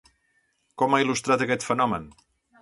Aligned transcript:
Com 0.81 0.95
ha 0.97 1.01
il·lustrat 1.03 1.45
aquest 1.47 1.67
fenomen? 1.69 2.09